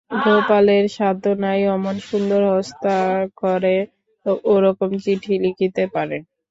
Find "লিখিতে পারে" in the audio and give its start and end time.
5.43-6.17